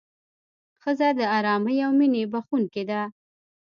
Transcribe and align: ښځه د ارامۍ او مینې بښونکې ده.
ښځه 0.81 1.07
د 1.19 1.21
ارامۍ 1.37 1.77
او 1.85 1.91
مینې 1.99 2.23
بښونکې 2.31 2.83
ده. 2.89 3.01